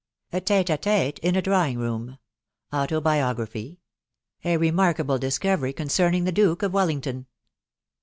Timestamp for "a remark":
4.45-4.99